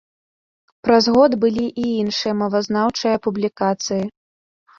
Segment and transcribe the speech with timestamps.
[0.87, 4.03] Праз год былі і іншыя мовазнаўчыя публікацыі.